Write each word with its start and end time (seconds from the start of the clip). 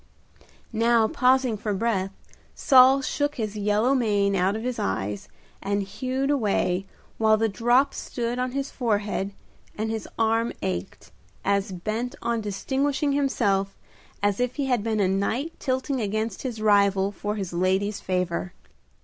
Never 0.73 1.07
pausing 1.07 1.57
for 1.57 1.75
breath 1.75 2.09
Saul 2.55 3.03
shook 3.03 3.35
his 3.35 3.55
yellow 3.55 3.93
mane 3.93 4.35
out 4.35 4.55
of 4.55 4.63
his 4.63 4.79
eyes, 4.79 5.27
and 5.61 5.83
hewed 5.83 6.31
away, 6.31 6.87
while 7.19 7.37
the 7.37 7.47
drops 7.47 7.97
stood 7.99 8.39
on 8.39 8.53
his 8.53 8.71
forehead 8.71 9.31
and 9.77 9.91
his 9.91 10.09
arm 10.17 10.53
ached, 10.63 11.11
as 11.45 11.71
bent 11.71 12.15
on 12.19 12.41
distinguishing 12.41 13.11
himself 13.11 13.77
as 14.23 14.39
if 14.39 14.55
he 14.55 14.65
had 14.65 14.81
been 14.83 14.99
a 14.99 15.07
knight 15.07 15.53
tilting 15.59 16.01
against 16.01 16.41
his 16.41 16.59
rival 16.63 17.11
for 17.11 17.35
his 17.35 17.53
lady's 17.53 17.99
favor. 17.99 18.53